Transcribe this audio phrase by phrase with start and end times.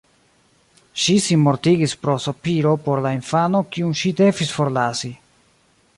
[1.01, 5.17] Ŝi sinmortigis pro sopiro por la infano kiun ŝi devis forlasi.